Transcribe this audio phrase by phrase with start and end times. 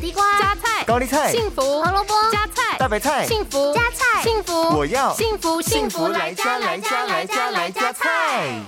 [0.00, 8.58] 地瓜、加菜、高丽菜、幸福、胡萝卜、加菜、大白菜、幸福、加菜、幸福，我要幸福幸福来加来加来加来加菜。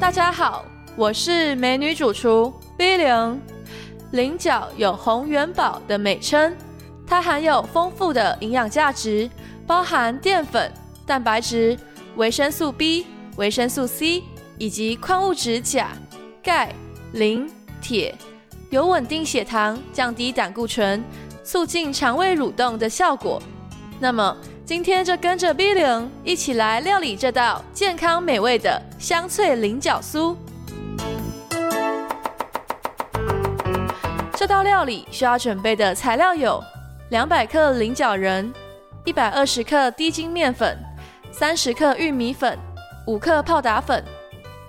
[0.00, 0.64] 大家好，
[0.96, 3.40] 我是美女主厨 B 零。
[4.10, 6.56] 菱角有红元宝的美称，
[7.06, 9.30] 它含有丰富的营养价值，
[9.68, 10.72] 包含淀粉、
[11.06, 11.78] 蛋白质、
[12.16, 14.24] 维生素 B、维生素 C
[14.58, 15.92] 以及矿物质钾、
[16.42, 16.72] 钙、
[17.12, 17.48] 磷、
[17.80, 18.12] 铁。
[18.70, 21.02] 有稳定血糖、降低胆固醇、
[21.42, 23.42] 促进肠胃蠕动的效果。
[23.98, 30.36] 那么，今天就跟着 B 零一起来料理这道健康美味的香脆菱角酥。
[34.36, 36.62] 这道料理需要准备的材料有：
[37.08, 38.52] 两百克菱角仁、
[39.06, 40.78] 一百二十克低筋面粉、
[41.32, 42.58] 三十克玉米粉、
[43.06, 44.04] 五克泡打粉、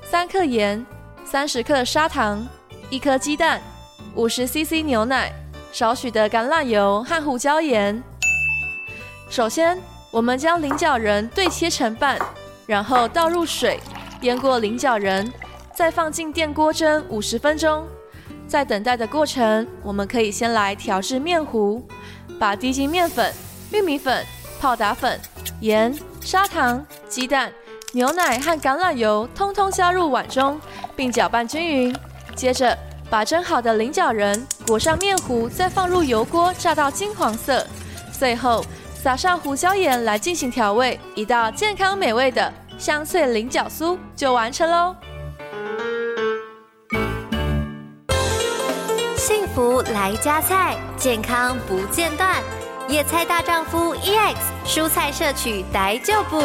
[0.02, 0.84] 三克盐、
[1.26, 2.48] 三十克砂糖、
[2.90, 3.62] 一颗鸡蛋。
[4.16, 5.32] 五十 CC 牛奶，
[5.72, 8.02] 少许的橄榄油和胡椒盐。
[9.30, 9.80] 首先，
[10.12, 12.18] 我们将菱角仁对切成半，
[12.66, 13.80] 然后倒入水
[14.22, 15.32] 淹过菱角仁，
[15.74, 17.86] 再放进电锅蒸五十分钟。
[18.48, 21.86] 在等待的过程，我们可以先来调制面糊，
[22.40, 23.32] 把低筋面粉、
[23.72, 24.26] 玉米粉、
[24.60, 25.20] 泡打粉、
[25.62, 27.52] 盐、砂糖、鸡蛋、
[27.94, 30.60] 牛奶和橄榄油通通加入碗中，
[30.96, 31.96] 并搅拌均匀。
[32.36, 32.76] 接着，
[33.10, 37.66] 把蒸好的菱角仁裹上面糊，再放入油锅炸到金黄色，
[38.12, 44.96] 最后撒上胡椒盐来进行调味，一道健康美味的香脆菱角酥就完成喽！
[49.18, 52.36] 幸福来加菜，健康不间断，
[52.88, 56.40] 野菜大丈夫 EX，蔬菜摄取逮就补。